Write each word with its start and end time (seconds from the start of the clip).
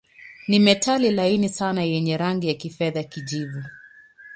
Ni 0.47 0.59
metali 0.59 1.11
laini 1.11 1.49
sana 1.49 1.83
yenye 1.83 2.17
rangi 2.17 2.47
ya 2.47 2.53
kifedha-kijivu. 2.53 3.63